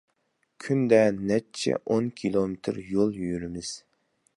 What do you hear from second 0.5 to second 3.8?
كۈندە نەچچە ئون كىلومېتىر يول يۈرىمىز.